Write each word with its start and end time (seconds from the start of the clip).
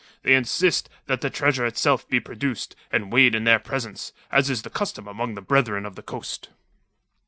They 0.23 0.33
insist 0.33 0.89
that 1.05 1.21
the 1.21 1.29
treasure 1.29 1.63
itself 1.63 2.09
be 2.09 2.19
produced 2.19 2.75
and 2.91 3.13
weighed 3.13 3.35
in 3.35 3.43
their 3.43 3.59
presence, 3.59 4.13
as 4.31 4.49
is 4.49 4.63
the 4.63 4.71
custom 4.71 5.07
among 5.07 5.35
the 5.35 5.41
Brethren 5.43 5.85
of 5.85 5.95
the 5.95 6.01
Coast." 6.01 6.49